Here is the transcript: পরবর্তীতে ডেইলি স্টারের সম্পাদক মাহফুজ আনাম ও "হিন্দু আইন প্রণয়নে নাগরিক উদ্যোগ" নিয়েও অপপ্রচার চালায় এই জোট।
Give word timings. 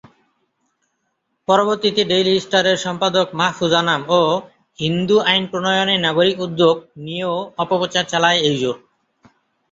পরবর্তীতে 1.47 2.01
ডেইলি 2.11 2.35
স্টারের 2.39 2.77
সম্পাদক 2.85 3.27
মাহফুজ 3.39 3.73
আনাম 3.81 4.01
ও 4.11 4.21
"হিন্দু 4.79 5.17
আইন 5.27 5.43
প্রণয়নে 5.51 5.95
নাগরিক 6.05 6.37
উদ্যোগ" 6.45 6.75
নিয়েও 7.05 7.35
অপপ্রচার 7.63 8.03
চালায় 8.11 8.39
এই 8.41 8.55
জোট। 8.61 8.77